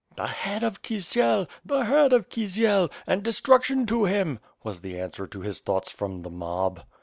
[0.15, 1.47] 'The head of Kisiel!
[1.63, 2.89] the head of Kisiel!
[3.05, 6.81] and destruction to him," was the answer to his thoughts from the mob.